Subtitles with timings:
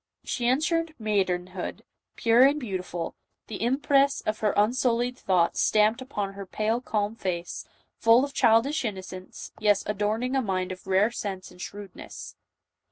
[0.23, 1.83] She catered maidenhood,
[2.15, 3.13] pure and beautiful,
[3.45, 7.67] the impress of her unsullied thoughts stamped upon her pale calm face,
[7.99, 12.35] full of childish innocence, yet adorning a mind of rare sense and shrewdness.